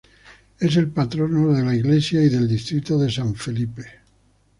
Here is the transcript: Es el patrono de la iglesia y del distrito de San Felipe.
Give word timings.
Es 0.59 0.77
el 0.77 0.87
patrono 0.87 1.53
de 1.53 1.63
la 1.63 1.75
iglesia 1.75 2.23
y 2.23 2.29
del 2.29 2.47
distrito 2.47 2.97
de 2.97 3.11
San 3.11 3.35
Felipe. 3.35 3.85